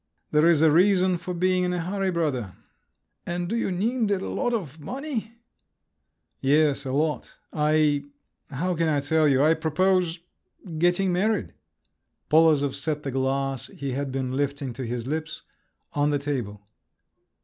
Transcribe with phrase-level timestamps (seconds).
[0.31, 2.53] "There is a reason for being in a hurry, brother."
[3.23, 5.33] "And do you need a lot of money?"
[6.39, 7.35] "Yes, a lot.
[7.53, 8.05] I…
[8.49, 9.43] how can I tell you?
[9.43, 10.17] I propose…
[10.79, 11.53] getting married."
[12.29, 15.43] Polozov set the glass he had been lifting to his lips
[15.93, 16.63] on the table.